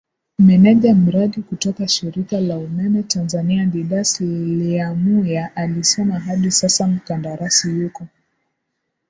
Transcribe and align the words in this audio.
meneja 0.39 0.93
mradi 0.95 1.41
kutoka 1.41 1.87
shirika 1.87 2.39
la 2.39 2.57
umeme 2.57 3.03
Tanzania 3.03 3.65
Didas 3.65 4.21
Lyamuya 4.21 5.55
alisema 5.55 6.19
hadi 6.19 6.51
Sasa 6.51 6.87
mkandarasi 6.87 7.69
Yuko 7.79 8.07